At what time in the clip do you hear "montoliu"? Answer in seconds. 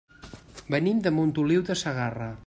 1.19-1.67